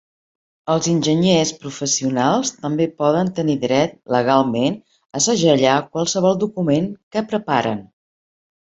Els 0.75 0.87
enginyers 0.93 1.51
professionals 1.65 2.53
també 2.63 2.89
poden 3.03 3.31
tenir 3.41 3.59
dret 3.69 3.95
legalment 4.17 4.81
a 5.21 5.25
segellar 5.29 5.79
qualsevol 5.93 6.45
document 6.47 6.91
que 7.17 7.29
preparen. 7.33 7.91